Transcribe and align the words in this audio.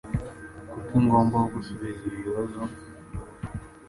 Kuki 0.75 0.97
ngomba 1.05 1.37
gusubiza 1.53 2.03
ibi 2.07 2.19
bibazo? 2.25 2.61